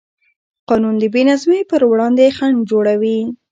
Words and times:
قانون 0.69 0.95
د 0.99 1.03
بېنظمۍ 1.13 1.61
پر 1.69 1.81
وړاندې 1.91 2.33
خنډ 2.37 2.57
جوړوي. 2.71 3.19